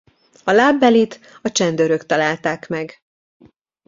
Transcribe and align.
A 0.43 0.51
lábbelit 0.51 1.19
a 1.41 1.51
csendőrök 1.51 2.05
találták 2.05 2.67
meg. 2.69 3.01